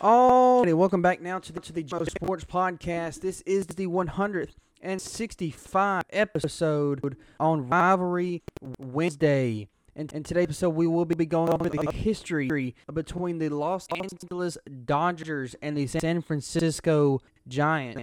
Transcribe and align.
Alrighty, 0.00 0.74
welcome 0.74 1.02
back 1.02 1.22
now 1.22 1.38
to 1.38 1.52
the, 1.52 1.60
to 1.60 1.72
the 1.72 1.84
Joe 1.84 2.02
Sports 2.02 2.44
Podcast. 2.44 3.20
This 3.20 3.42
is 3.42 3.64
the 3.66 3.86
165 3.86 6.02
episode 6.10 7.16
on 7.38 7.68
Rivalry 7.68 8.42
Wednesday. 8.80 9.68
And 9.94 10.12
in 10.12 10.24
today's 10.24 10.44
episode, 10.44 10.70
we 10.70 10.88
will 10.88 11.04
be 11.04 11.24
going 11.24 11.50
over 11.50 11.68
the 11.68 11.92
history 11.92 12.74
between 12.92 13.38
the 13.38 13.50
Los 13.50 13.86
Angeles 13.94 14.58
Dodgers 14.84 15.54
and 15.62 15.76
the 15.76 15.86
San 15.86 16.22
Francisco 16.22 17.20
Giants. 17.46 18.02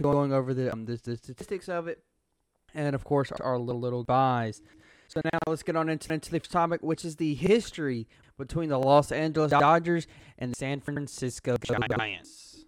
Going 0.00 0.32
over 0.32 0.54
the, 0.54 0.72
um, 0.72 0.84
the, 0.84 1.00
the 1.02 1.16
statistics 1.16 1.68
of 1.68 1.88
it, 1.88 2.00
and 2.74 2.94
of 2.94 3.02
course, 3.02 3.32
our 3.40 3.58
little 3.58 3.80
little 3.80 4.04
buys. 4.04 4.62
So 5.14 5.20
now 5.32 5.38
let's 5.46 5.62
get 5.62 5.76
on 5.76 5.88
into, 5.88 6.08
the 6.08 6.40
topic, 6.40 6.82
which 6.82 7.04
is 7.04 7.16
the 7.16 7.34
history 7.34 8.08
between 8.36 8.68
the 8.68 8.78
Los 8.78 9.12
Angeles 9.12 9.52
Dodgers 9.52 10.08
and 10.38 10.50
the 10.50 10.56
San 10.56 10.80
Francisco 10.80 11.56
Giants. 11.56 12.64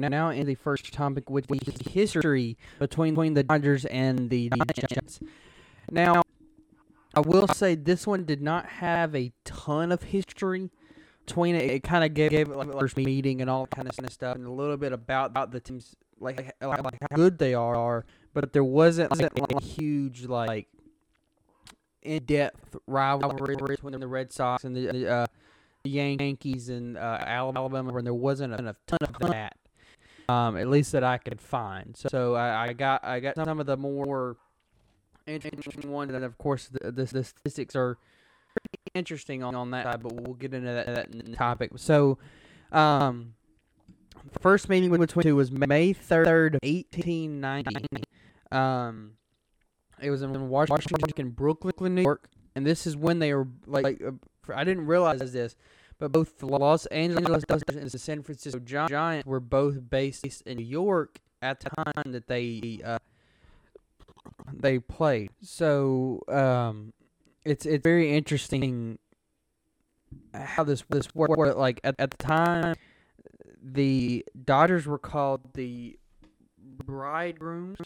We're 0.00 0.08
now 0.08 0.30
in 0.30 0.46
the 0.46 0.54
first 0.54 0.92
topic, 0.92 1.30
which 1.30 1.46
is 1.50 1.92
history 1.92 2.56
between, 2.78 3.34
the 3.34 3.42
Dodgers 3.42 3.84
and 3.86 4.30
the 4.30 4.50
Giants. 4.74 5.20
Now, 5.90 6.22
I 7.14 7.20
will 7.20 7.48
say 7.48 7.74
this 7.74 8.06
one 8.06 8.24
did 8.24 8.42
not 8.42 8.66
have 8.66 9.14
a 9.14 9.32
ton 9.44 9.92
of 9.92 10.02
history 10.02 10.70
between 11.24 11.54
it. 11.54 11.70
It 11.70 11.82
kind 11.82 12.04
of 12.04 12.14
gave, 12.14 12.30
gave 12.30 12.50
it 12.50 12.56
like 12.56 12.70
the 12.70 12.78
first 12.78 12.96
meeting 12.96 13.40
and 13.40 13.48
all 13.48 13.66
kind 13.66 13.88
of 13.88 13.94
stuff, 14.12 14.36
and 14.36 14.46
a 14.46 14.50
little 14.50 14.76
bit 14.76 14.92
about, 14.92 15.30
about 15.30 15.52
the 15.52 15.60
teams, 15.60 15.94
like, 16.18 16.54
like, 16.60 16.82
like 16.82 16.98
how 17.00 17.16
good 17.16 17.38
they 17.38 17.54
are. 17.54 18.04
But 18.32 18.52
there 18.52 18.64
wasn't 18.64 19.16
like, 19.16 19.30
a 19.38 19.62
huge 19.62 20.26
like 20.26 20.66
in-depth 22.02 22.76
rivalry 22.86 23.56
between 23.56 24.00
the 24.00 24.06
Red 24.08 24.32
Sox 24.32 24.64
and 24.64 24.74
the 24.74 25.08
uh, 25.08 25.26
Yankees 25.84 26.68
and 26.68 26.98
uh, 26.98 27.18
Alabama, 27.20 27.94
and 27.96 28.06
there 28.06 28.12
wasn't 28.12 28.54
a 28.54 28.74
ton 28.86 28.98
of 29.02 29.30
that. 29.30 29.56
Um, 30.28 30.56
at 30.56 30.68
least 30.68 30.92
that 30.92 31.04
I 31.04 31.18
could 31.18 31.40
find. 31.40 31.96
So, 31.96 32.08
so 32.08 32.34
I, 32.34 32.68
I, 32.68 32.72
got 32.72 33.04
I 33.04 33.20
got 33.20 33.34
some 33.34 33.60
of 33.60 33.66
the 33.66 33.76
more 33.76 34.36
interesting 35.26 35.90
ones, 35.90 36.14
and 36.14 36.24
of 36.24 36.38
course 36.38 36.68
the, 36.68 36.90
the, 36.90 37.04
the 37.04 37.24
statistics 37.24 37.76
are 37.76 37.98
pretty 38.54 38.82
interesting 38.94 39.42
on, 39.42 39.54
on 39.54 39.70
that 39.72 39.84
side. 39.84 40.02
But 40.02 40.12
we'll 40.14 40.34
get 40.34 40.54
into 40.54 40.72
that, 40.72 40.86
that 40.86 41.34
topic. 41.34 41.72
So, 41.76 42.18
um, 42.72 43.34
first 44.40 44.68
meeting 44.68 44.90
between 44.90 45.22
two 45.22 45.36
was 45.36 45.50
May 45.52 45.92
third, 45.92 46.58
eighteen 46.62 47.40
ninety. 47.40 47.86
Um, 48.50 49.12
it 50.00 50.10
was 50.10 50.22
in 50.22 50.48
Washington, 50.48 51.30
Brooklyn, 51.30 51.94
New 51.94 52.02
York, 52.02 52.28
and 52.54 52.66
this 52.66 52.86
is 52.86 52.96
when 52.96 53.18
they 53.18 53.34
were 53.34 53.48
like. 53.66 53.84
like 53.84 54.02
uh, 54.02 54.12
I 54.54 54.62
didn't 54.62 54.84
realize 54.84 55.32
this, 55.32 55.56
but 55.98 56.12
both 56.12 56.38
the 56.38 56.46
Los 56.46 56.86
Angeles 56.86 57.44
Dodgers 57.44 57.76
and 57.76 57.90
the 57.90 57.98
San 57.98 58.22
Francisco 58.22 58.58
Giants 58.58 59.26
were 59.26 59.40
both 59.40 59.88
based 59.88 60.42
in 60.46 60.58
New 60.58 60.64
York 60.64 61.20
at 61.42 61.60
the 61.60 61.70
time 61.70 62.12
that 62.12 62.26
they 62.26 62.80
uh, 62.84 62.98
they 64.52 64.78
played. 64.78 65.30
So 65.42 66.22
um, 66.28 66.92
it's 67.44 67.66
it's 67.66 67.82
very 67.82 68.16
interesting 68.16 68.98
how 70.34 70.64
this 70.64 70.84
this 70.88 71.14
worked. 71.14 71.56
Like 71.56 71.80
at, 71.84 71.94
at 71.98 72.10
the 72.10 72.16
time, 72.16 72.74
the 73.62 74.24
Dodgers 74.44 74.86
were 74.86 74.98
called 74.98 75.54
the 75.54 75.98
Bridegrooms. 76.58 77.78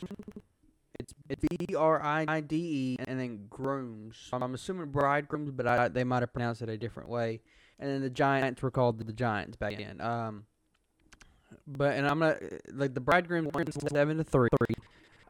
It's 0.99 1.15
B 1.41 1.75
R 1.77 2.03
I 2.03 2.41
D 2.41 2.57
E 2.57 2.97
and 3.07 3.21
then 3.21 3.47
grooms. 3.49 4.17
I'm 4.33 4.55
assuming 4.55 4.91
bridegrooms, 4.91 5.53
but 5.53 5.67
I, 5.67 5.89
they 5.89 6.05
might 6.05 6.23
have 6.23 6.33
pronounced 6.33 6.63
it 6.63 6.69
a 6.69 6.77
different 6.77 7.09
way. 7.09 7.41
And 7.79 7.91
then 7.91 8.01
the 8.01 8.11
Giants 8.11 8.61
were 8.63 8.71
called 8.71 8.99
the 8.99 9.13
Giants 9.13 9.57
back 9.57 9.79
then. 9.79 10.01
Um, 10.01 10.45
but 11.67 11.95
and 11.97 12.07
I'm 12.07 12.21
gonna 12.21 12.39
like 12.73 12.95
the 12.95 13.01
bridegrooms 13.01 13.51
went 13.53 13.73
seven 13.91 14.17
to 14.17 14.25
three. 14.25 14.49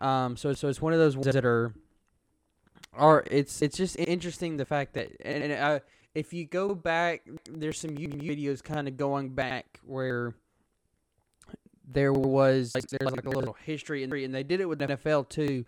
Um, 0.00 0.36
so 0.36 0.52
so 0.52 0.68
it's 0.68 0.80
one 0.80 0.92
of 0.92 0.98
those 0.98 1.16
ones 1.16 1.32
that 1.34 1.44
are 1.44 1.74
are 2.94 3.24
it's 3.30 3.60
it's 3.62 3.76
just 3.76 3.98
interesting 3.98 4.56
the 4.56 4.64
fact 4.64 4.94
that 4.94 5.10
and, 5.20 5.44
and 5.44 5.52
uh, 5.52 5.80
if 6.14 6.32
you 6.32 6.46
go 6.46 6.74
back, 6.74 7.28
there's 7.48 7.78
some 7.78 7.90
videos 7.90 8.62
kind 8.62 8.88
of 8.88 8.96
going 8.96 9.30
back 9.30 9.78
where 9.84 10.34
there 11.90 12.12
was 12.12 12.74
like, 12.74 12.84
there's 12.88 13.10
like 13.10 13.24
a 13.24 13.30
little 13.30 13.56
history 13.64 14.04
and 14.04 14.34
they 14.34 14.42
did 14.42 14.60
it 14.60 14.68
with 14.68 14.80
NFL 14.80 15.28
too, 15.28 15.64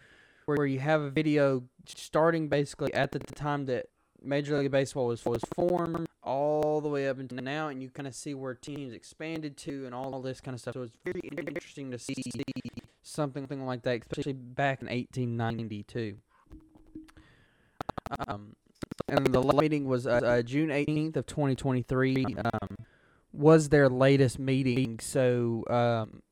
where 0.46 0.66
you 0.66 0.78
have 0.78 1.00
a 1.00 1.10
video 1.10 1.62
starting 1.86 2.48
basically 2.48 2.92
at 2.94 3.12
the 3.12 3.18
time 3.20 3.66
that 3.66 3.86
Major 4.22 4.58
League 4.58 4.70
Baseball 4.70 5.06
was 5.06 5.24
was 5.24 5.42
formed 5.54 6.06
all 6.22 6.80
the 6.80 6.88
way 6.88 7.08
up 7.08 7.18
until 7.18 7.42
now, 7.42 7.68
and 7.68 7.82
you 7.82 7.90
kind 7.90 8.06
of 8.06 8.14
see 8.14 8.34
where 8.34 8.54
teams 8.54 8.92
expanded 8.92 9.56
to 9.58 9.86
and 9.86 9.94
all 9.94 10.20
this 10.20 10.40
kind 10.40 10.54
of 10.54 10.60
stuff. 10.60 10.74
So 10.74 10.82
it's 10.82 10.96
very 11.04 11.20
interesting 11.46 11.90
to 11.90 11.98
see 11.98 12.14
something, 13.02 13.66
like 13.66 13.82
that, 13.82 14.02
especially 14.02 14.34
back 14.34 14.82
in 14.82 14.88
1892. 14.88 16.16
Um, 18.28 18.56
and 19.08 19.26
the 19.26 19.42
meeting 19.42 19.86
was 19.86 20.06
uh, 20.06 20.20
uh, 20.24 20.42
June 20.42 20.68
18th 20.68 21.16
of 21.16 21.26
2023. 21.26 22.26
Um, 22.44 22.76
was 23.32 23.68
their 23.68 23.88
latest 23.88 24.38
meeting. 24.38 24.98
So, 24.98 25.64
um, 25.68 26.22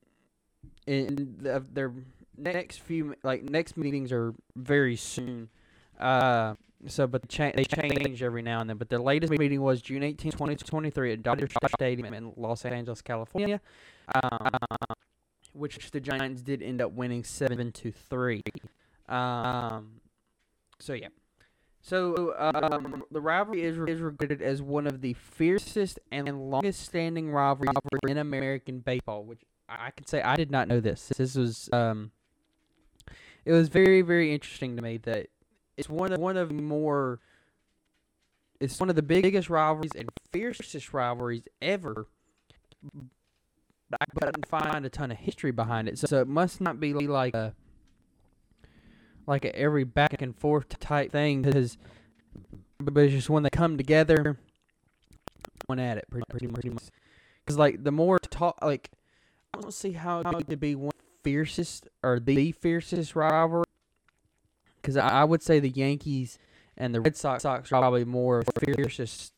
in 0.86 1.36
the, 1.38 1.64
their 1.72 1.92
next 2.36 2.80
few 2.80 3.14
like 3.22 3.42
next 3.42 3.76
meetings 3.76 4.12
are 4.12 4.34
very 4.56 4.96
soon. 4.96 5.48
Uh, 5.98 6.54
so 6.86 7.06
but 7.06 7.28
they 7.28 7.64
change 7.64 8.22
every 8.22 8.42
now 8.42 8.60
and 8.60 8.70
then. 8.70 8.76
But 8.76 8.88
their 8.88 9.00
latest 9.00 9.32
meeting 9.32 9.60
was 9.60 9.82
June 9.82 10.02
18, 10.02 10.32
2023 10.32 11.12
at 11.12 11.22
Dodger 11.22 11.48
Stadium 11.74 12.14
in 12.14 12.32
Los 12.36 12.64
Angeles, 12.64 13.02
California. 13.02 13.60
Um, 14.14 14.50
which 15.52 15.90
the 15.90 16.00
Giants 16.00 16.42
did 16.42 16.62
end 16.62 16.80
up 16.80 16.92
winning 16.92 17.24
seven 17.24 17.72
to 17.72 17.90
three. 17.90 18.42
Um, 19.08 20.00
so 20.78 20.92
yeah. 20.92 21.08
So 21.80 22.34
um, 22.38 23.04
the 23.10 23.20
rivalry 23.20 23.62
is, 23.62 23.78
is 23.88 24.00
regarded 24.00 24.42
as 24.42 24.60
one 24.60 24.86
of 24.86 25.00
the 25.00 25.14
fiercest 25.14 25.98
and 26.10 26.50
longest-standing 26.50 27.30
rivalries 27.30 27.74
in 28.06 28.18
American 28.18 28.80
baseball, 28.80 29.24
which 29.24 29.40
I 29.68 29.90
can 29.92 30.06
say 30.06 30.20
I 30.20 30.36
did 30.36 30.50
not 30.50 30.68
know 30.68 30.80
this. 30.80 31.10
This 31.16 31.34
was 31.34 31.70
um, 31.72 32.10
it 33.44 33.52
was 33.52 33.68
very 33.68 34.02
very 34.02 34.34
interesting 34.34 34.76
to 34.76 34.82
me 34.82 34.98
that 34.98 35.28
it's 35.78 35.88
one 35.88 36.12
of 36.12 36.18
one 36.18 36.36
of 36.36 36.52
more 36.52 37.20
it's 38.60 38.78
one 38.80 38.90
of 38.90 38.96
the 38.96 39.02
biggest 39.02 39.48
rivalries 39.48 39.92
and 39.96 40.08
fiercest 40.32 40.92
rivalries 40.92 41.44
ever. 41.62 42.08
But 43.90 44.00
I 44.02 44.04
couldn't 44.20 44.46
find 44.48 44.84
a 44.84 44.90
ton 44.90 45.10
of 45.10 45.18
history 45.18 45.52
behind 45.52 45.88
it, 45.88 45.98
so, 45.98 46.06
so 46.08 46.20
it 46.20 46.28
must 46.28 46.60
not 46.60 46.80
be 46.80 46.92
like 46.92 47.34
a 47.34 47.54
like 49.26 49.44
a 49.44 49.54
every 49.56 49.84
back 49.84 50.20
and 50.20 50.36
forth 50.36 50.78
type 50.80 51.12
thing 51.12 51.42
because 51.42 51.78
but 52.80 52.96
it's 52.96 53.12
just 53.12 53.30
when 53.30 53.42
they 53.42 53.50
come 53.50 53.76
together 53.76 54.38
one 55.66 55.78
at 55.78 55.98
it 55.98 56.06
pretty, 56.10 56.24
pretty, 56.30 56.46
pretty 56.46 56.70
much 56.70 56.84
because 57.44 57.58
like 57.58 57.84
the 57.84 57.92
more 57.92 58.18
talk 58.18 58.58
like 58.62 58.90
I 59.54 59.60
don't 59.60 59.72
see 59.72 59.92
how 59.92 60.20
it 60.20 60.46
could 60.48 60.60
be 60.60 60.74
one 60.74 60.92
fiercest 61.22 61.88
or 62.02 62.18
the 62.20 62.52
fiercest 62.52 63.14
rivalry 63.14 63.64
because 64.88 64.96
I, 64.96 65.22
would 65.22 65.42
say 65.42 65.60
the 65.60 65.68
Yankees 65.68 66.38
and 66.78 66.94
the 66.94 67.00
Red 67.02 67.14
Sox, 67.14 67.42
Sox 67.42 67.70
are 67.70 67.80
probably 67.80 68.06
more 68.06 68.42
fiercest 68.64 69.34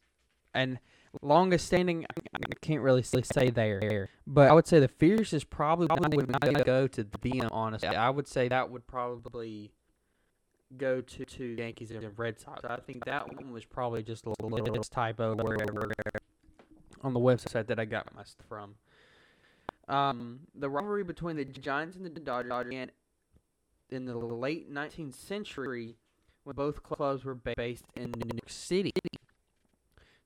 and 0.54 0.78
longest 1.22 1.66
standing. 1.66 2.06
I 2.32 2.38
can't 2.60 2.82
really 2.82 3.02
say 3.02 3.50
there, 3.50 4.08
but 4.28 4.48
I 4.48 4.52
would 4.52 4.68
say 4.68 4.78
the 4.78 4.86
fiercest 4.86 5.50
probably 5.50 5.88
would 6.14 6.30
not 6.30 6.64
go 6.64 6.86
to 6.86 7.02
them. 7.02 7.48
Honestly, 7.50 7.88
I 7.88 8.10
would 8.10 8.28
say 8.28 8.46
that 8.46 8.70
would 8.70 8.86
probably 8.86 9.72
go 10.76 11.00
to, 11.00 11.24
to 11.24 11.44
Yankees 11.44 11.90
and 11.90 12.02
the 12.02 12.10
Red 12.10 12.38
Sox. 12.38 12.64
I 12.64 12.76
think 12.76 13.04
that 13.06 13.34
one 13.34 13.52
was 13.52 13.64
probably 13.64 14.04
just 14.04 14.26
a 14.26 14.34
little, 14.40 14.84
typo 14.84 15.32
on 17.02 17.12
the 17.12 17.20
website 17.20 17.66
that 17.66 17.80
I 17.80 17.86
got 17.86 18.14
my 18.14 18.22
stuff 18.22 18.46
from. 18.48 18.76
Um, 19.88 20.40
the 20.54 20.70
rivalry 20.70 21.02
between 21.02 21.34
the 21.34 21.44
Giants 21.44 21.96
and 21.96 22.06
the 22.06 22.20
Dodgers 22.20 22.64
began 22.64 22.92
in 23.92 24.06
the 24.06 24.16
late 24.16 24.72
19th 24.72 25.14
century 25.14 25.96
when 26.44 26.56
both 26.56 26.82
clubs 26.82 27.24
were 27.24 27.34
based 27.34 27.84
in 27.96 28.12
New 28.12 28.30
York 28.34 28.48
City. 28.48 28.92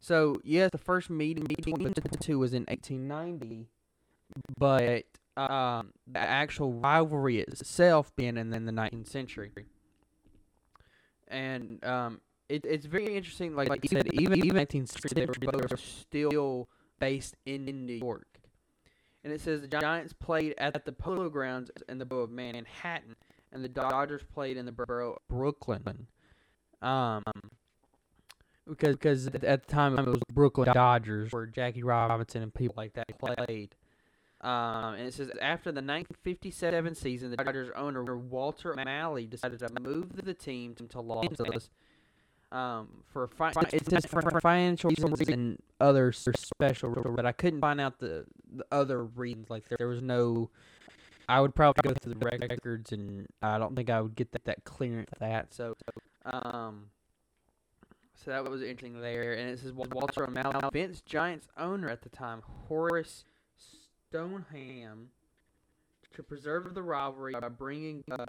So, 0.00 0.36
yes, 0.44 0.70
the 0.70 0.78
first 0.78 1.08
meeting 1.08 1.44
between 1.44 1.92
the 1.94 2.18
two 2.20 2.38
was 2.38 2.52
in 2.52 2.64
1890, 2.64 3.68
but 4.58 5.04
um, 5.36 5.92
the 6.06 6.18
actual 6.20 6.72
rivalry 6.74 7.40
itself 7.40 8.14
being 8.14 8.36
in, 8.36 8.52
in 8.52 8.66
the 8.66 8.72
19th 8.72 9.08
century. 9.08 9.52
And 11.28 11.82
um, 11.84 12.20
it, 12.48 12.64
it's 12.66 12.86
very 12.86 13.16
interesting, 13.16 13.56
like, 13.56 13.70
like 13.70 13.80
you 13.82 13.88
said, 13.88 14.12
even 14.12 14.44
even 14.44 14.66
19th 14.66 14.88
century, 14.90 15.10
they 15.14 15.26
were 15.26 15.76
still 15.78 16.68
based 17.00 17.34
in 17.46 17.64
New 17.64 17.94
York. 17.94 18.26
And 19.24 19.32
it 19.32 19.40
says 19.40 19.62
the 19.62 19.68
Giants 19.68 20.12
played 20.12 20.54
at 20.58 20.84
the 20.84 20.92
Polo 20.92 21.30
Grounds 21.30 21.70
in 21.88 21.96
the 21.98 22.04
borough 22.04 22.24
of 22.24 22.30
Manhattan, 22.30 23.16
and 23.54 23.64
the 23.64 23.68
Dodgers 23.68 24.22
played 24.34 24.56
in 24.56 24.66
the 24.66 24.72
borough 24.72 25.12
of 25.12 25.28
Brooklyn. 25.28 26.08
Um, 26.82 27.22
because 28.68 28.96
because 28.96 29.26
at 29.28 29.40
the 29.40 29.72
time 29.72 29.98
it 29.98 30.06
was 30.06 30.20
Brooklyn 30.32 30.70
Dodgers, 30.72 31.32
where 31.32 31.46
Jackie 31.46 31.82
Robinson 31.82 32.42
and 32.42 32.52
people 32.52 32.74
like 32.76 32.94
that 32.94 33.06
played. 33.18 33.74
Um, 34.40 34.94
and 34.94 35.06
it 35.06 35.14
says 35.14 35.30
after 35.40 35.70
the 35.70 35.80
1957 35.80 36.94
season, 36.94 37.30
the 37.30 37.36
Dodgers 37.36 37.70
owner 37.74 38.16
Walter 38.16 38.72
O'Malley 38.72 39.26
decided 39.26 39.58
to 39.60 39.70
move 39.80 40.14
the 40.22 40.34
team 40.34 40.74
to 40.74 41.00
Los 41.00 41.24
Angeles 41.24 41.70
um, 42.52 42.88
for 43.12 43.26
fi- 43.26 43.52
for 43.52 44.40
financial 44.40 44.90
reasons 44.90 45.28
and 45.28 45.58
other 45.80 46.12
special, 46.12 46.94
but 47.16 47.26
I 47.26 47.32
couldn't 47.32 47.60
find 47.60 47.80
out 47.80 47.98
the, 47.98 48.26
the 48.54 48.64
other 48.70 49.04
reasons. 49.04 49.50
Like 49.50 49.68
there, 49.68 49.76
there 49.78 49.88
was 49.88 50.02
no. 50.02 50.50
I 51.28 51.40
would 51.40 51.54
probably 51.54 51.88
go 51.88 51.94
through 51.94 52.14
the 52.14 52.26
records, 52.26 52.92
and 52.92 53.26
I 53.42 53.58
don't 53.58 53.74
think 53.74 53.90
I 53.90 54.00
would 54.00 54.14
get 54.14 54.32
that, 54.32 54.44
that 54.44 54.64
clearance 54.64 55.10
that. 55.18 55.54
So, 55.54 55.76
um, 56.26 56.86
so 58.14 58.30
that 58.30 58.48
was 58.48 58.62
interesting 58.62 59.00
there. 59.00 59.34
And 59.34 59.50
it 59.50 59.58
says 59.58 59.72
Walter 59.72 60.24
O'Malley, 60.24 60.68
Vince 60.72 61.00
Giants 61.00 61.48
owner 61.56 61.88
at 61.88 62.02
the 62.02 62.08
time, 62.08 62.42
Horace 62.68 63.24
Stoneham, 64.08 65.10
to 66.14 66.22
preserve 66.22 66.74
the 66.74 66.82
rivalry 66.82 67.32
by 67.32 67.48
bringing 67.48 68.04
uh, 68.10 68.24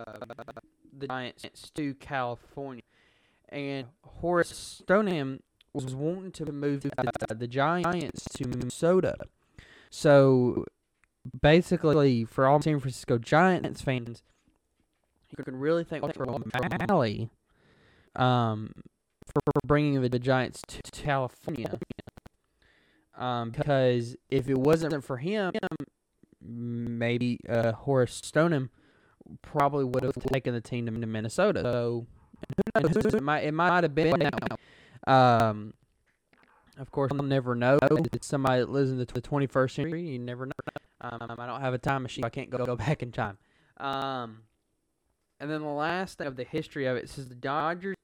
the 0.97 1.07
Giants 1.07 1.71
to 1.75 1.93
California 1.95 2.83
and 3.49 3.87
Horace 4.03 4.55
Stoneham 4.83 5.41
was 5.73 5.93
wanting 5.93 6.31
to 6.31 6.51
move 6.51 6.85
uh, 6.97 7.33
the 7.33 7.47
Giants 7.47 8.25
to 8.35 8.47
Minnesota. 8.47 9.15
So 9.89 10.65
basically, 11.41 12.23
for 12.25 12.47
all 12.47 12.61
San 12.61 12.79
Francisco 12.79 13.17
Giants 13.17 13.81
fans, 13.81 14.23
you 15.29 15.43
can 15.43 15.55
really 15.55 15.83
thank 15.83 16.03
O'Malley 16.03 17.29
um, 18.15 18.71
for, 19.25 19.41
for 19.45 19.61
bringing 19.65 20.01
the, 20.01 20.09
the 20.09 20.19
Giants 20.19 20.61
to, 20.67 20.81
to 20.91 21.01
California. 21.01 21.79
Um, 23.17 23.51
because 23.51 24.15
if 24.29 24.49
it 24.49 24.57
wasn't 24.57 25.03
for 25.03 25.17
him, 25.17 25.53
maybe 26.41 27.39
uh, 27.47 27.71
Horace 27.71 28.15
Stoneham 28.23 28.69
probably 29.41 29.85
would 29.85 30.03
have 30.03 30.15
taken 30.31 30.53
the 30.53 30.61
team 30.61 30.85
to 30.85 30.91
Minnesota. 30.91 31.61
So 31.61 32.07
it 32.75 33.23
might 33.23 33.43
it 33.45 33.53
might 33.53 33.83
have 33.83 33.95
been 33.95 34.19
now. 34.19 35.49
Um, 35.49 35.73
of 36.77 36.91
course, 36.91 37.11
I'll 37.13 37.25
never 37.25 37.55
know. 37.55 37.77
It's 38.11 38.27
somebody 38.27 38.59
that 38.59 38.69
lives 38.69 38.91
in 38.91 38.97
the 38.97 39.05
21st 39.05 39.71
century. 39.71 40.01
You 40.09 40.19
never 40.19 40.45
know. 40.45 40.51
Um, 41.11 41.35
I 41.37 41.45
don't 41.45 41.61
have 41.61 41.73
a 41.73 41.77
time 41.77 42.03
machine. 42.03 42.23
I 42.23 42.29
can't 42.29 42.49
go, 42.49 42.65
go 42.65 42.75
back 42.75 43.03
in 43.03 43.11
time. 43.11 43.37
Um, 43.77 44.39
and 45.39 45.49
then 45.49 45.61
the 45.61 45.67
last 45.67 46.17
thing 46.17 46.27
of 46.27 46.35
the 46.35 46.43
history 46.43 46.85
of 46.85 46.97
it 46.97 47.09
says 47.09 47.27
the 47.27 47.35
Dodgers 47.35 47.95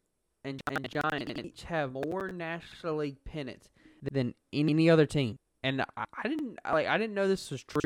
and, 0.44 0.62
and 0.69 0.89
Giants 0.89 1.31
each 1.38 1.63
have 1.63 1.94
more 1.94 2.30
National 2.30 2.98
League 2.98 3.24
pennants 3.24 3.69
than 4.12 4.33
any 4.51 4.89
other 4.89 5.06
team. 5.06 5.38
And 5.63 5.81
I, 5.95 6.06
I 6.24 6.27
didn't 6.27 6.57
like 6.65 6.88
I 6.88 6.98
didn't 6.98 7.13
know 7.13 7.27
this 7.27 7.51
was 7.51 7.63
true, 7.63 7.81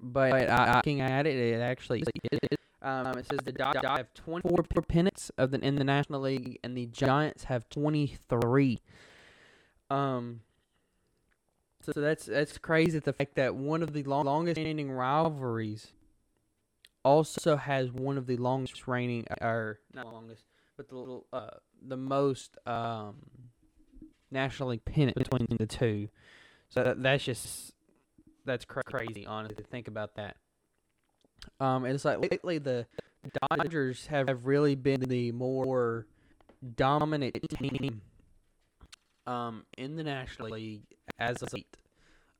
but 0.00 0.32
I, 0.50 0.74
looking 0.74 1.00
at 1.00 1.26
it, 1.26 1.36
it 1.36 1.60
actually 1.60 2.02
is. 2.32 2.48
Um, 2.82 3.06
it 3.18 3.26
says 3.26 3.38
the 3.44 3.52
Dodgers 3.52 3.82
have 3.84 4.12
24 4.14 4.82
pennants 4.82 5.30
of 5.38 5.52
the 5.52 5.60
in 5.60 5.76
the 5.76 5.84
National 5.84 6.20
League, 6.20 6.58
and 6.62 6.76
the 6.76 6.86
Giants 6.86 7.44
have 7.44 7.68
23. 7.68 8.80
Um, 9.90 10.40
so, 11.92 12.00
that's 12.00 12.26
that's 12.26 12.58
crazy. 12.58 12.98
The 12.98 13.12
fact 13.12 13.34
that 13.36 13.54
one 13.54 13.82
of 13.82 13.92
the 13.92 14.02
long, 14.04 14.26
longest 14.26 14.60
standing 14.60 14.90
rivalries 14.90 15.88
also 17.04 17.56
has 17.56 17.90
one 17.90 18.18
of 18.18 18.26
the 18.26 18.36
longest 18.36 18.86
reigning, 18.86 19.26
or 19.40 19.80
not 19.94 20.06
longest, 20.06 20.44
but 20.76 20.88
the 20.88 21.20
uh, 21.32 21.50
the 21.86 21.96
most 21.96 22.56
um, 22.66 23.16
National 24.30 24.70
League 24.70 24.84
pennant 24.84 25.16
between 25.16 25.46
the 25.58 25.66
two. 25.66 26.08
So 26.70 26.82
that, 26.82 27.02
that's 27.02 27.24
just 27.24 27.72
that's 28.44 28.64
cra- 28.64 28.84
crazy, 28.84 29.26
honestly, 29.26 29.56
to 29.56 29.62
think 29.62 29.88
about 29.88 30.16
that. 30.16 30.36
Um, 31.60 31.84
and 31.84 31.94
it's 31.94 32.04
like 32.04 32.20
lately 32.20 32.58
the 32.58 32.86
Dodgers 33.50 34.06
have, 34.06 34.28
have 34.28 34.46
really 34.46 34.74
been 34.74 35.00
the 35.00 35.32
more 35.32 36.06
dominant 36.76 37.38
team 37.58 38.00
um, 39.28 39.64
in 39.76 39.96
the 39.96 40.02
National 40.02 40.48
League 40.48 40.82
as 41.18 41.42
of 41.42 41.52
late. 41.52 41.76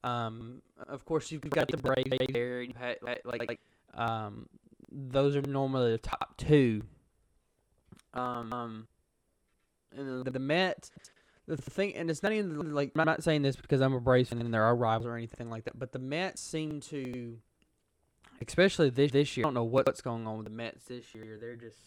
Um, 0.03 0.63
of 0.89 1.05
course, 1.05 1.31
you've 1.31 1.43
got 1.43 1.69
the 1.69 1.77
Braves 1.77 2.11
there. 2.33 2.63
You've 2.63 2.77
had, 2.77 2.97
like, 3.03 3.21
like 3.25 3.61
um, 3.95 4.49
those 4.91 5.37
are 5.37 5.43
normally 5.43 5.93
the 5.93 5.99
top 5.99 6.37
two. 6.39 6.83
Um, 8.15 8.89
and 9.95 10.25
the, 10.25 10.31
the 10.31 10.39
Mets, 10.39 10.91
the 11.47 11.57
thing, 11.57 11.95
and 11.95 12.11
it's 12.11 12.23
not 12.23 12.33
even 12.33 12.75
like 12.75 12.93
I'm 12.97 13.05
not 13.05 13.23
saying 13.23 13.43
this 13.43 13.57
because 13.57 13.81
I'm 13.81 13.93
a 13.93 14.01
Braves 14.01 14.31
fan 14.31 14.41
and 14.41 14.53
they're 14.53 14.75
rivals 14.75 15.07
or 15.07 15.17
anything 15.17 15.51
like 15.51 15.65
that, 15.65 15.79
but 15.79 15.93
the 15.93 15.99
Mets 15.99 16.41
seem 16.41 16.81
to 16.83 17.39
especially 18.47 18.91
this 18.91 19.13
this 19.13 19.37
year. 19.37 19.45
I 19.45 19.49
don't 19.49 19.55
know 19.55 19.65
what's 19.65 20.01
going 20.01 20.27
on 20.27 20.39
with 20.39 20.47
the 20.47 20.53
Mets 20.53 20.85
this 20.85 21.15
year. 21.15 21.39
They're 21.41 21.57
just 21.57 21.79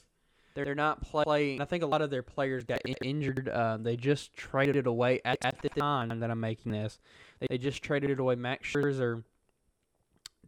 they're 0.54 0.76
not 0.76 1.02
playing. 1.02 1.62
I 1.62 1.66
think 1.66 1.84
a 1.84 1.88
lot 1.88 2.02
of 2.02 2.10
their 2.10 2.24
players 2.24 2.64
got 2.64 2.82
injured. 3.02 3.50
Um, 3.50 3.84
they 3.84 3.96
just 3.96 4.34
traded 4.34 4.76
it 4.76 4.88
away 4.88 5.22
at, 5.26 5.38
at 5.44 5.62
the 5.62 5.70
time 5.70 6.20
that 6.20 6.32
I'm 6.32 6.40
making 6.40 6.72
this. 6.72 7.00
They, 7.40 7.48
they 7.52 7.58
just 7.58 7.82
traded 7.82 8.10
it 8.10 8.20
away 8.20 8.36
Max 8.36 8.68
Scherzer 8.68 9.24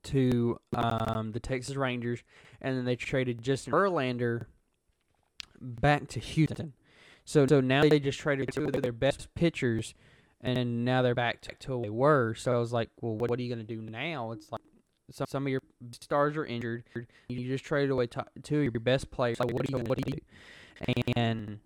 to 0.03 0.60
um, 0.75 1.31
the 1.31 1.39
Texas 1.39 1.75
Rangers, 1.75 2.24
and 2.62 2.77
then 2.77 2.86
they 2.86 2.95
traded 2.95 3.41
Justin 3.41 3.74
Verlander 3.74 4.45
back 5.60 6.07
to 6.10 6.19
Houston. 6.19 6.74
So 7.25 7.48
so 7.48 7.62
now 7.62 7.83
they 7.83 8.00
just 8.00 8.19
traded 8.19 8.51
two 8.51 8.65
of 8.65 8.81
their 8.81 8.91
best 8.91 9.33
pitchers, 9.33 9.93
and 10.41 10.83
now 10.83 11.01
they're 11.01 11.15
back 11.15 11.41
to, 11.41 11.55
to 11.55 11.72
where 11.72 11.83
they 11.83 11.89
were. 11.89 12.36
So 12.36 12.53
I 12.53 12.57
was 12.57 12.74
like, 12.74 12.89
well, 13.00 13.15
what, 13.15 13.29
what 13.29 13.39
are 13.39 13.41
you 13.41 13.53
going 13.53 13.65
to 13.65 13.75
do 13.75 13.81
now? 13.81 14.31
It's 14.33 14.51
like 14.51 14.62
some, 15.13 15.27
some 15.29 15.46
of 15.46 15.50
your 15.50 15.62
stars 16.01 16.36
are 16.36 16.46
injured. 16.46 16.84
You 17.29 17.48
just 17.48 17.63
traded 17.63 17.91
away 17.91 18.08
two 18.08 18.58
of 18.58 18.63
your 18.63 18.72
best 18.79 19.12
players. 19.12 19.38
So 19.38 19.46
what 19.46 19.65
do 19.65 19.77
you 19.77 19.84
what 19.84 19.98
do 19.98 20.03
you 20.08 20.17
do? 20.17 21.12
And 21.15 21.60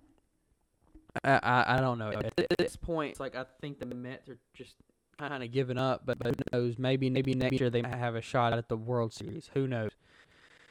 I, 1.24 1.40
I, 1.42 1.78
I 1.78 1.82
don't 1.82 1.98
know. 1.98 2.12
At 2.12 2.58
this 2.58 2.76
point, 2.76 3.12
it's 3.12 3.20
like 3.20 3.36
I 3.36 3.46
think 3.62 3.80
the 3.80 3.86
Mets 3.86 4.28
are 4.28 4.38
just 4.54 4.76
kind 5.18 5.42
of 5.42 5.52
giving 5.52 5.78
up. 5.78 6.04
But 6.06 6.18
who 6.24 6.34
knows? 6.52 6.78
Maybe 6.78 7.10
maybe 7.10 7.34
next 7.34 7.60
year 7.60 7.70
they 7.70 7.82
might 7.82 7.96
have 7.96 8.16
a 8.16 8.22
shot 8.22 8.54
at 8.54 8.68
the 8.68 8.78
World 8.78 9.14
Series. 9.14 9.50
Who 9.54 9.68
knows? 9.68 9.92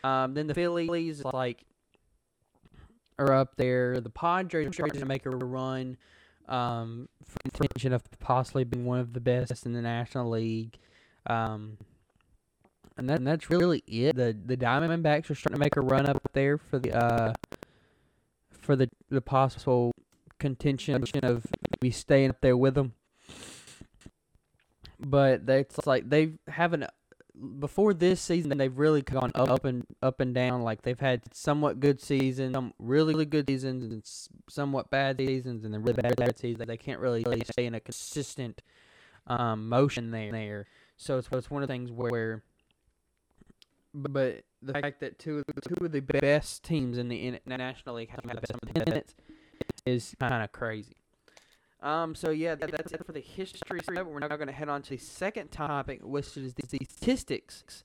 Um, 0.05 0.35
then 0.35 0.47
the 0.47 0.55
Phillies 0.55 1.25
like 1.25 1.65
are 3.19 3.33
up 3.33 3.57
there. 3.57 4.01
The 4.01 4.11
Padres 4.11 4.67
are 4.67 4.71
trying 4.71 4.91
to 4.91 5.07
make 5.07 5.25
a 5.27 5.31
run. 5.31 5.97
Um, 6.49 7.09
for 7.25 7.65
mention 7.75 7.93
of 7.93 8.05
possibly 8.21 8.63
being 8.63 8.85
one 8.85 9.01
of 9.01 9.15
the 9.15 9.21
best 9.21 9.67
in 9.67 9.73
the 9.73 9.83
National 9.83 10.31
League. 10.31 10.79
Um, 11.27 11.77
and, 12.97 13.09
that, 13.09 13.19
and 13.19 13.27
that's 13.27 13.51
really 13.51 13.83
it. 13.87 14.17
The 14.17 14.37
the 14.45 14.57
Diamondbacks 14.57 15.31
are 15.31 15.35
starting 15.35 15.57
to 15.57 15.65
make 15.65 15.77
a 15.77 15.81
run 15.81 16.07
up 16.07 16.23
there 16.33 16.59
for 16.59 16.79
the 16.79 16.97
uh 16.97 17.33
for 18.51 18.77
the 18.77 18.91
the 19.11 19.21
possible 19.21 19.93
contention 20.39 21.07
of 21.23 21.47
maybe 21.71 21.91
staying 21.91 22.31
up 22.31 22.41
there 22.41 22.57
with 22.57 22.75
them. 22.75 22.95
But 24.99 25.47
that's 25.47 25.87
like 25.87 26.09
they 26.09 26.33
haven't 26.49 26.87
before 27.59 27.93
this 27.93 28.21
season 28.21 28.57
they've 28.57 28.77
really 28.77 29.03
gone 29.03 29.31
up 29.35 29.65
and 29.65 29.87
up 30.03 30.21
and 30.21 30.35
down. 30.35 30.63
Like 30.63 30.83
they've 30.83 30.99
had 30.99 31.23
somewhat 31.35 31.81
good 31.81 32.01
seasons, 32.01 32.55
some 32.55 32.73
really, 32.79 33.25
good 33.27 33.47
seasons, 33.49 33.93
and 33.93 34.03
somewhat 34.49 34.91
bad 34.91 35.19
seasons, 35.19 35.65
and 35.65 35.73
then 35.73 35.83
really 35.83 36.01
bad, 36.01 36.17
bad 36.17 36.39
seasons. 36.39 36.67
They 36.67 36.77
can't 36.77 37.01
really 37.01 37.25
stay 37.51 37.67
in 37.67 37.75
a 37.75 37.81
consistent 37.81 38.63
um, 39.27 39.69
motion 39.69 40.11
there. 40.11 40.33
There, 40.33 40.67
so 40.97 41.19
it's 41.19 41.29
it's 41.33 41.51
one 41.51 41.63
of 41.63 41.69
the 41.69 41.75
things 41.75 41.93
where 41.93 42.43
but 43.97 44.45
the 44.61 44.75
fact 44.75 45.01
that 45.01 45.19
two 45.19 45.39
of 45.39 45.45
the, 45.55 45.61
two 45.61 45.85
of 45.85 45.93
the 45.93 46.01
best 46.01 46.63
teams 46.63 46.99
in 46.99 47.09
the 47.09 47.41
National 47.47 47.97
League 47.97 48.11
have 48.11 48.21
some 48.25 48.61
of 48.63 48.73
the 48.75 48.85
minutes 48.85 49.15
is 49.87 50.15
kind 50.21 50.45
of 50.45 50.53
crazy. 50.53 50.97
Um, 51.83 52.15
so 52.15 52.31
yeah, 52.31 52.55
that, 52.57 52.71
that's 52.73 52.93
it 52.93 53.05
for 53.07 53.13
the 53.13 53.21
history. 53.21 53.81
We're 53.89 54.19
now 54.19 54.29
going 54.29 54.49
to 54.49 54.53
head 54.53 54.69
on 54.69 54.83
to 54.83 54.91
the 54.91 54.97
second 54.99 55.51
topic, 55.51 56.01
which 56.03 56.37
is 56.37 56.55
the 56.55 56.67
statistics 56.67 57.85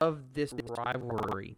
of 0.00 0.34
this 0.34 0.52
rivalry. 0.76 1.56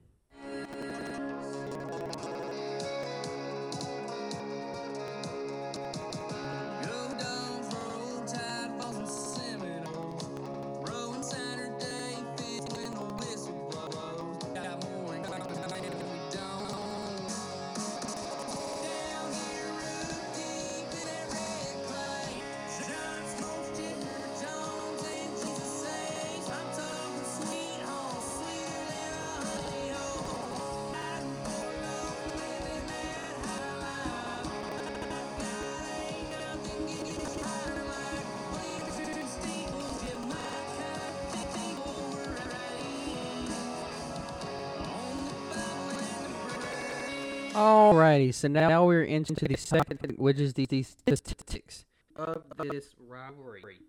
Alrighty, 48.10 48.34
so 48.34 48.48
now 48.48 48.86
we're 48.86 49.04
into 49.04 49.36
the 49.36 49.56
second, 49.56 50.16
which 50.18 50.40
is 50.40 50.54
the, 50.54 50.66
the 50.66 50.82
statistics 50.82 51.84
of 52.16 52.42
this 52.58 52.92
rivalry. 52.98 53.82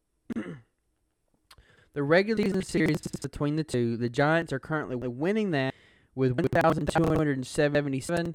the 1.92 2.02
regular 2.02 2.42
season 2.42 2.62
series 2.62 3.00
between 3.00 3.56
the 3.56 3.64
two, 3.64 3.98
the 3.98 4.08
Giants 4.08 4.54
are 4.54 4.58
currently 4.58 4.96
winning 4.96 5.50
that 5.50 5.74
with 6.14 6.32
1,277 6.32 8.32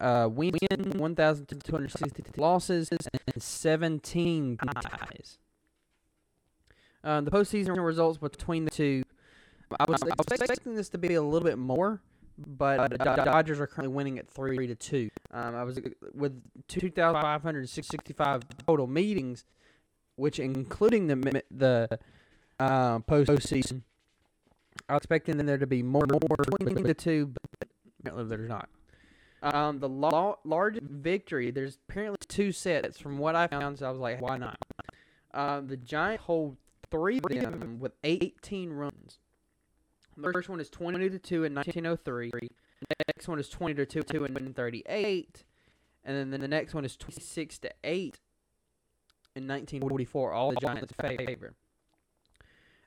uh, 0.00 0.28
win 0.30 0.54
1,260 0.96 2.22
losses 2.40 2.88
and 2.90 3.42
17 3.42 4.56
ties. 4.56 5.38
Uh, 7.02 7.20
the 7.20 7.30
postseason 7.30 7.82
results 7.82 8.18
between 8.18 8.64
the 8.64 8.70
two, 8.70 9.02
I 9.78 9.84
was, 9.88 10.02
I 10.02 10.06
was 10.06 10.26
expecting 10.30 10.74
this 10.74 10.88
to 10.90 10.98
be 10.98 11.14
a 11.14 11.22
little 11.22 11.46
bit 11.46 11.58
more, 11.58 12.00
but 12.36 12.90
the 12.90 12.98
Dodgers 12.98 13.60
are 13.60 13.66
currently 13.66 13.94
winning 13.94 14.18
at 14.18 14.28
three 14.28 14.66
to 14.66 14.74
two. 14.74 15.10
Um, 15.32 15.54
I 15.54 15.64
was 15.64 15.78
with 16.14 16.42
2,565 16.68 18.42
total 18.66 18.86
meetings, 18.86 19.44
which 20.16 20.38
including 20.38 21.06
the 21.06 21.42
the 21.50 21.98
uh, 22.58 22.98
postseason. 23.00 23.82
I 24.88 24.94
was 24.94 25.00
expecting 25.00 25.36
there 25.38 25.58
to 25.58 25.66
be 25.66 25.82
more 25.82 26.06
more 26.06 26.36
between 26.58 26.82
the 26.82 26.94
two, 26.94 27.26
but 27.26 27.68
apparently 28.00 28.28
there's 28.28 28.48
not. 28.48 28.68
Um, 29.42 29.78
the 29.78 29.88
la- 29.88 30.36
largest 30.44 30.86
victory, 30.86 31.50
there's 31.50 31.78
apparently 31.88 32.18
two 32.28 32.52
sets 32.52 32.98
from 32.98 33.18
what 33.18 33.34
I 33.34 33.46
found, 33.46 33.78
so 33.78 33.86
I 33.86 33.90
was 33.90 34.00
like, 34.00 34.20
why 34.20 34.36
not? 34.36 34.58
Uh, 35.32 35.60
the 35.60 35.76
Giants 35.76 36.24
hold 36.24 36.56
three 36.90 37.18
of 37.18 37.60
them 37.60 37.78
with 37.78 37.92
18 38.04 38.70
runs. 38.70 39.18
The 40.16 40.32
first 40.32 40.48
one 40.48 40.60
is 40.60 40.68
20 40.68 41.08
to 41.08 41.18
2 41.18 41.44
in 41.44 41.54
1903. 41.54 42.30
The 42.30 42.94
next 43.08 43.28
one 43.28 43.38
is 43.38 43.48
20 43.48 43.74
to 43.74 43.86
2 43.86 44.02
two 44.02 44.16
in 44.16 44.34
1938. 44.34 45.44
And 46.04 46.32
then 46.32 46.40
the 46.40 46.48
next 46.48 46.74
one 46.74 46.84
is 46.84 46.96
26 46.96 47.58
to 47.60 47.70
8 47.84 48.18
in 49.36 49.46
1944. 49.46 50.32
All 50.32 50.50
the 50.52 50.60
Giants 50.60 50.92
favor. 51.00 51.54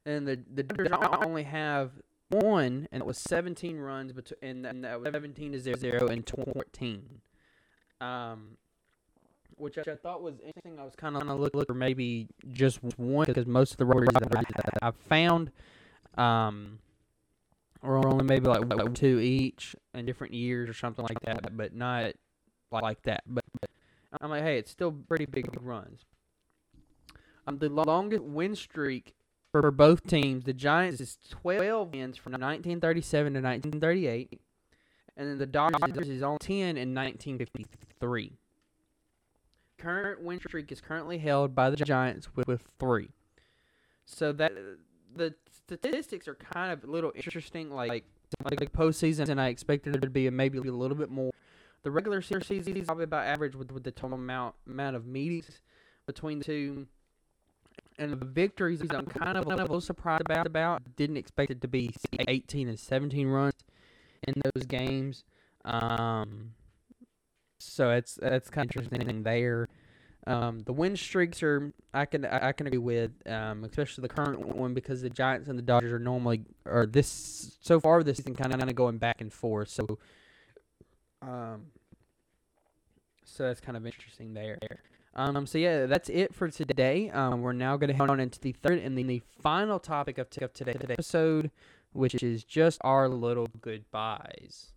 And 0.06 0.28
the 0.28 0.40
the 0.54 0.64
Dodgers 0.64 0.90
only 1.24 1.44
have 1.44 1.92
one, 2.30 2.88
and 2.92 3.02
it 3.02 3.06
was 3.06 3.18
17 3.18 3.78
runs, 3.78 4.12
bet- 4.12 4.32
and, 4.42 4.66
and 4.66 4.84
that 4.84 5.00
was 5.00 5.10
17 5.12 5.54
to 5.54 5.60
0 5.60 6.08
and 6.08 6.30
14. 6.54 7.22
Um, 8.02 8.58
which 9.58 9.78
I 9.78 9.96
thought 9.96 10.22
was 10.22 10.36
interesting. 10.40 10.80
I 10.80 10.84
was 10.84 10.96
kind 10.96 11.16
of 11.16 11.28
looking 11.28 11.60
look 11.60 11.68
for 11.68 11.74
maybe 11.74 12.28
just 12.52 12.80
one 12.98 13.26
because 13.28 13.46
most 13.46 13.72
of 13.72 13.78
the 13.78 13.86
rotors 13.86 14.10
that 14.14 14.36
I, 14.82 14.88
I 14.88 14.92
found, 14.92 15.52
um, 16.18 16.80
were 17.82 17.98
only 17.98 18.24
maybe 18.24 18.48
like 18.48 18.66
what, 18.66 18.96
two 18.96 19.20
each 19.20 19.76
in 19.94 20.06
different 20.06 20.34
years 20.34 20.70
or 20.70 20.74
something 20.74 21.04
like 21.04 21.20
that, 21.22 21.56
but 21.56 21.76
not 21.76 22.14
like, 22.72 22.84
like 22.84 23.04
that. 23.04 23.24
But, 23.28 23.44
but 23.60 23.70
I'm 24.22 24.30
like, 24.30 24.44
hey, 24.44 24.58
it's 24.58 24.72
still 24.72 24.92
pretty 24.92 25.26
big 25.26 25.48
runs. 25.62 26.06
Um, 27.46 27.58
the 27.58 27.70
longest 27.70 28.24
win 28.24 28.56
streak 28.56 29.14
for 29.62 29.72
both 29.72 30.06
teams, 30.08 30.46
the 30.46 30.54
Giants 30.54 31.00
is 31.00 31.18
12 31.30 31.94
wins 31.94 32.18
from 32.18 32.32
1937 32.34 33.34
to 33.34 33.40
1938, 33.40 34.42
and 35.16 35.30
then 35.30 35.38
the 35.38 35.46
Dodgers 35.46 36.10
is 36.10 36.24
on 36.24 36.40
10 36.40 36.78
in 36.78 36.96
1953. 36.96 38.34
Current 39.78 40.24
win 40.24 40.40
streak 40.40 40.72
is 40.72 40.82
currently 40.82 41.20
held 41.20 41.54
by 41.54 41.70
the 41.70 41.78
Giants 41.78 42.36
with, 42.36 42.48
with 42.48 42.64
three. 42.80 43.10
So 44.06 44.32
that 44.34 44.54
the 45.16 45.36
statistics 45.52 46.28
are 46.28 46.36
kind 46.36 46.72
of 46.72 46.84
a 46.84 46.88
little 46.88 47.12
interesting. 47.16 47.70
Like 47.70 48.06
like, 48.44 48.60
like 48.60 48.74
postseason, 48.74 49.30
and 49.30 49.40
I 49.40 49.50
expected 49.50 49.96
it 49.96 50.02
to 50.02 50.10
be 50.10 50.28
maybe 50.32 50.58
a 50.58 50.64
little 50.64 50.98
bit 50.98 51.12
more. 51.12 51.32
The 51.84 51.92
regular 51.92 52.22
season 52.22 52.76
is 52.78 52.86
probably 52.86 53.04
about 53.04 53.28
average 53.28 53.56
with, 53.56 53.72
with 53.72 53.84
the 53.84 53.92
total 53.92 54.18
amount 54.18 54.56
amount 54.66 54.96
of 54.96 55.06
meetings 55.06 55.62
between 56.08 56.40
the 56.40 56.46
two. 56.46 56.88
And 58.00 58.12
the 58.12 58.26
victories, 58.26 58.82
I'm 58.82 59.06
kind 59.06 59.38
of 59.38 59.46
a 59.46 59.50
little 59.50 59.82
surprised 59.82 60.24
about. 60.26 60.48
About 60.48 60.96
didn't 60.96 61.18
expect 61.18 61.52
it 61.52 61.62
to 61.62 61.68
be 61.68 61.94
18 62.28 62.68
and 62.68 62.80
17 62.80 63.28
runs 63.28 63.54
in 64.28 64.34
those 64.44 64.66
games. 64.66 65.24
Um, 65.66 66.52
so 67.60 67.92
it's 67.92 68.16
that's 68.16 68.50
kind 68.50 68.70
of 68.70 68.76
interesting 68.76 69.24
there. 69.24 69.68
Um, 70.26 70.60
the 70.60 70.74
win 70.74 70.96
streaks 70.96 71.44
are 71.44 71.74
I 71.94 72.06
can 72.06 72.26
I 72.26 72.54
can 72.54 72.68
agree 72.68 72.78
with, 72.78 73.12
um, 73.26 73.64
especially 73.64 74.04
the 74.04 74.10
current 74.10 74.40
one 74.40 74.74
because 74.74 75.02
the 75.02 75.10
Giants 75.10 75.50
and 75.50 75.58
the 75.58 75.64
Dodgers 75.64 75.92
are 75.92 76.00
normally 76.00 76.44
or 76.66 76.86
this 76.86 77.58
so 77.62 77.80
far 77.80 78.04
this 78.04 78.18
season 78.18 78.36
kind 78.36 78.54
of 78.54 78.76
going 78.76 78.98
back 78.98 79.22
and 79.22 79.32
forth. 79.32 79.70
So, 79.70 80.00
um, 81.22 81.66
so 83.26 83.44
that's 83.44 83.60
kind 83.60 83.76
of 83.78 83.86
interesting 83.86 84.34
there. 84.34 84.58
Um, 85.16 85.46
so 85.46 85.58
yeah, 85.58 85.86
that's 85.86 86.10
it 86.10 86.34
for 86.34 86.50
today. 86.50 87.10
Um, 87.12 87.42
we're 87.42 87.54
now 87.54 87.78
going 87.78 87.90
to 87.90 87.96
head 87.96 88.10
on 88.10 88.20
into 88.20 88.40
the 88.40 88.52
third 88.52 88.80
and 88.80 88.98
then 88.98 89.08
the 89.08 89.22
final 89.42 89.80
topic 89.80 90.18
of, 90.18 90.30
t- 90.30 90.44
of 90.44 90.54
today's 90.54 90.82
episode, 90.90 91.52
which 91.92 92.16
is 92.24 92.44
just 92.44 92.80
our 92.84 93.08
little 93.08 93.48
goodbyes. 93.62 94.72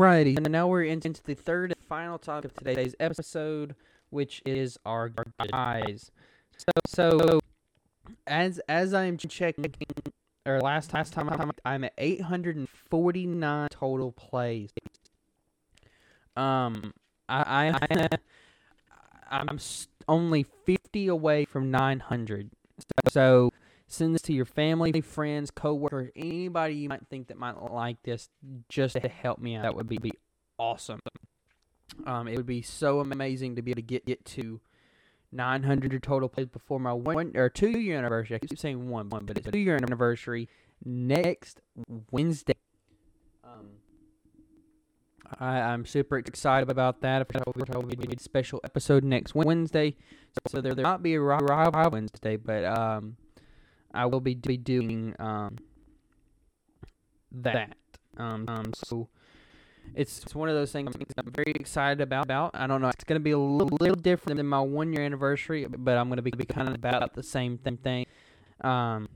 Alrighty, 0.00 0.38
and 0.38 0.50
now 0.50 0.66
we're 0.66 0.84
into 0.84 1.22
the 1.22 1.34
third 1.34 1.72
and 1.72 1.84
final 1.86 2.16
topic 2.16 2.52
of 2.52 2.64
today's 2.64 2.94
episode, 2.98 3.74
which 4.08 4.40
is 4.46 4.78
our 4.86 5.10
guys. 5.52 6.10
So, 6.56 6.72
so 6.86 7.40
as 8.26 8.62
as 8.66 8.94
I'm 8.94 9.18
checking, 9.18 9.74
or 10.46 10.58
last 10.62 10.94
last 10.94 11.12
time 11.12 11.28
I'm, 11.28 11.50
I'm 11.66 11.84
at 11.84 11.92
849 11.98 13.68
total 13.68 14.12
plays. 14.12 14.70
Um, 16.34 16.94
I 17.28 17.74
I 17.92 18.08
I'm 19.30 19.58
only 20.08 20.46
50 20.64 21.08
away 21.08 21.44
from 21.44 21.70
900. 21.70 22.48
So 23.10 23.50
send 23.90 24.14
this 24.14 24.22
to 24.22 24.32
your 24.32 24.44
family, 24.44 25.00
friends, 25.00 25.50
coworkers, 25.50 26.10
anybody 26.14 26.74
you 26.74 26.88
might 26.88 27.06
think 27.08 27.28
that 27.28 27.36
might 27.36 27.60
like 27.60 28.02
this, 28.02 28.28
just 28.68 28.96
to 29.00 29.08
help 29.08 29.38
me 29.38 29.56
out. 29.56 29.62
That 29.62 29.74
would 29.74 29.88
be, 29.88 29.98
be 29.98 30.12
awesome. 30.58 31.00
Um, 32.06 32.28
it 32.28 32.36
would 32.36 32.46
be 32.46 32.62
so 32.62 33.00
amazing 33.00 33.56
to 33.56 33.62
be 33.62 33.72
able 33.72 33.78
to 33.78 33.86
get 33.86 34.06
get 34.06 34.24
to 34.24 34.60
900 35.32 36.02
total 36.02 36.28
plays 36.28 36.46
before 36.46 36.78
my 36.78 36.92
one 36.92 37.32
or 37.36 37.48
two 37.48 37.70
year 37.70 37.98
anniversary. 37.98 38.36
I 38.36 38.38
keep 38.38 38.58
saying 38.58 38.88
one, 38.88 39.08
one, 39.08 39.26
but 39.26 39.36
it's 39.36 39.48
a 39.48 39.50
two 39.50 39.58
year 39.58 39.76
anniversary 39.76 40.48
next 40.84 41.60
Wednesday. 42.10 42.54
Um, 43.44 43.70
I, 45.38 45.60
I'm 45.60 45.84
super 45.84 46.16
excited 46.18 46.70
about 46.70 47.00
that. 47.02 47.26
We'll 47.46 47.82
be 47.82 48.14
a 48.14 48.20
special 48.20 48.60
episode 48.64 49.04
next 49.04 49.34
Wednesday, 49.34 49.96
so 50.48 50.60
there, 50.60 50.74
there 50.74 50.84
might 50.84 51.02
be 51.02 51.14
a 51.14 51.20
Rival 51.20 51.90
Wednesday, 51.90 52.36
but 52.36 52.64
um, 52.64 53.16
I 53.92 54.06
will 54.06 54.20
be, 54.20 54.34
be 54.34 54.56
doing 54.56 55.14
um 55.18 55.58
that. 57.32 57.74
Um, 58.16 58.44
um 58.48 58.72
so 58.74 59.08
it's, 59.94 60.22
it's 60.22 60.34
one 60.34 60.48
of 60.48 60.54
those 60.54 60.72
things 60.72 60.94
I'm 61.16 61.32
very 61.32 61.52
excited 61.52 62.00
about. 62.00 62.24
about. 62.24 62.50
I 62.54 62.66
don't 62.66 62.80
know. 62.80 62.88
It's 62.88 63.04
going 63.04 63.18
to 63.18 63.24
be 63.24 63.32
a 63.32 63.38
little, 63.38 63.76
little 63.80 63.96
different 63.96 64.36
than 64.36 64.46
my 64.46 64.60
one 64.60 64.92
year 64.92 65.02
anniversary, 65.02 65.66
but 65.66 65.96
I'm 65.96 66.08
going 66.08 66.16
to 66.16 66.22
be, 66.22 66.30
be 66.30 66.44
kind 66.44 66.68
of 66.68 66.74
about 66.74 67.14
the 67.14 67.22
same 67.22 67.58
thing. 67.58 67.76
thing. 67.76 68.06
Um, 68.60 69.08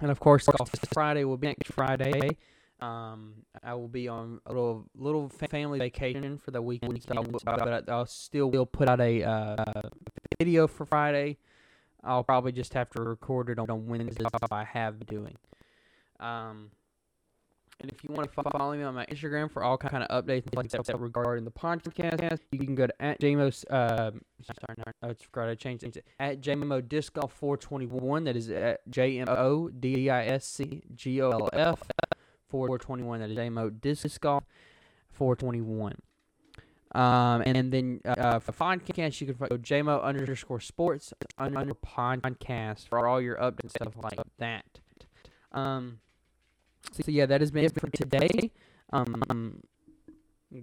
and 0.00 0.10
of 0.10 0.20
course, 0.20 0.46
Friday 0.92 1.24
will 1.24 1.38
be 1.38 1.48
next 1.48 1.72
Friday. 1.72 2.36
Um, 2.80 3.32
I 3.64 3.72
will 3.74 3.88
be 3.88 4.08
on 4.08 4.40
a 4.44 4.52
little 4.52 4.84
little 4.94 5.30
family 5.30 5.78
vacation 5.78 6.36
for 6.36 6.50
the 6.50 6.60
weekend, 6.60 7.02
so 7.02 7.24
but 7.42 7.88
I'll 7.88 8.04
still 8.04 8.50
will 8.50 8.66
put 8.66 8.88
out 8.88 9.00
a 9.00 9.22
uh, 9.22 9.64
video 10.38 10.66
for 10.66 10.84
Friday. 10.84 11.38
I'll 12.06 12.24
probably 12.24 12.52
just 12.52 12.74
have 12.74 12.88
to 12.90 13.02
record 13.02 13.50
it 13.50 13.58
on 13.58 13.86
Wednesday, 13.86 14.24
I 14.50 14.64
have 14.64 14.98
been 14.98 15.06
doing. 15.06 15.36
Um, 16.20 16.70
and 17.80 17.90
if 17.90 18.02
you 18.02 18.14
want 18.14 18.32
to 18.32 18.42
follow 18.42 18.74
me 18.74 18.82
on 18.82 18.94
my 18.94 19.04
Instagram 19.06 19.50
for 19.50 19.62
all 19.62 19.76
kind 19.76 20.02
of 20.02 20.24
updates 20.24 20.46
and 20.56 20.70
stuff 20.70 20.96
regarding 20.98 21.44
the 21.44 21.50
podcast, 21.50 22.38
you 22.50 22.58
can 22.58 22.74
go 22.74 22.86
to 22.86 23.02
at 23.02 23.20
JMO. 23.20 23.48
Uh, 23.68 24.12
sorry, 24.42 24.76
no, 24.78 24.84
I 25.02 25.14
forgot 25.14 25.48
I 25.50 25.54
changed 25.56 25.84
it. 25.84 26.06
At 26.18 26.40
JMO 26.40 26.88
Disc 26.88 27.12
Golf 27.12 27.32
421. 27.34 28.24
That 28.24 28.36
is 28.36 28.48
at 28.48 28.88
J 28.88 29.18
M 29.18 29.28
O 29.28 29.68
D 29.68 30.08
I 30.08 30.24
S 30.24 30.46
C 30.46 30.84
G 30.94 31.20
O 31.20 31.30
L 31.30 31.50
F 31.52 31.82
421. 32.48 33.20
That 33.20 33.30
is 33.30 33.36
JMO 33.36 33.78
Disc 33.80 34.20
Golf 34.20 34.44
421. 35.10 35.96
Um, 36.96 37.42
and 37.44 37.70
then 37.70 38.00
uh, 38.06 38.38
for 38.38 38.52
podcast, 38.52 39.20
you 39.20 39.26
can 39.26 39.36
follow 39.36 39.58
JMO 39.58 40.02
underscore 40.02 40.60
sports 40.60 41.12
under 41.36 41.74
podcast 41.74 42.88
for 42.88 43.06
all 43.06 43.20
your 43.20 43.36
updates 43.36 43.60
and 43.60 43.70
stuff 43.70 43.94
like 44.02 44.18
that. 44.38 44.64
Um, 45.52 45.98
so 46.92 47.02
yeah, 47.08 47.26
that 47.26 47.42
has 47.42 47.50
been 47.50 47.66
it 47.66 47.78
for 47.78 47.90
today. 47.90 48.50
Um, 48.94 49.60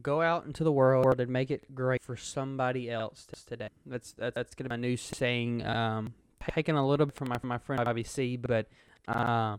go 0.02 0.22
out 0.24 0.46
into 0.46 0.64
the 0.64 0.72
world 0.72 1.20
and 1.20 1.32
make 1.32 1.52
it 1.52 1.76
great 1.76 2.02
for 2.02 2.18
somebody 2.18 2.90
else 2.90 3.28
today. 3.46 3.70
That's 3.86 4.14
that's, 4.14 4.34
that's 4.34 4.56
gonna 4.56 4.70
be 4.70 4.74
my 4.74 4.78
new 4.78 4.98
saying. 4.98 5.64
Um, 5.68 6.16
taking 6.52 6.76
a 6.76 6.88
little 6.88 7.06
bit 7.06 7.16
from 7.16 7.30
my 7.30 7.38
from 7.38 7.50
my 7.50 7.60
friend 7.60 7.86
Bobby 7.86 8.04
C, 8.04 8.38
but 8.38 8.68
uh, 9.08 9.58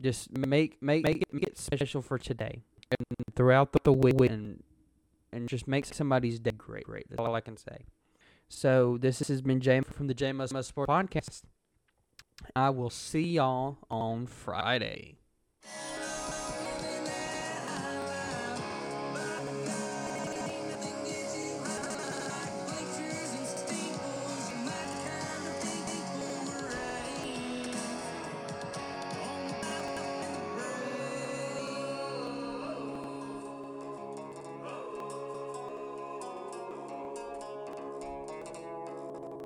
just 0.00 0.36
make 0.36 0.82
make 0.82 1.04
make 1.04 1.22
it, 1.22 1.32
make 1.32 1.44
it 1.44 1.58
special 1.58 2.02
for 2.02 2.18
today 2.18 2.62
and 2.90 3.36
throughout 3.36 3.72
the 3.84 3.92
week 3.92 4.20
and 4.20 4.64
and 5.32 5.48
just 5.48 5.68
make 5.68 5.84
somebody's 5.86 6.38
day 6.38 6.52
great. 6.56 6.84
Great. 6.84 7.06
That's 7.08 7.20
all 7.20 7.34
I 7.34 7.40
can 7.40 7.56
say. 7.56 7.86
So 8.48 8.96
this 8.98 9.18
has 9.20 9.42
been 9.42 9.60
James 9.60 9.86
from 9.90 10.06
the 10.06 10.14
J 10.14 10.32
Must 10.32 10.54
Sport 10.64 10.88
Podcast. 10.88 11.42
I 12.54 12.70
will 12.70 12.90
see 12.90 13.22
y'all 13.22 13.78
on 13.90 14.26
Friday. 14.26 15.18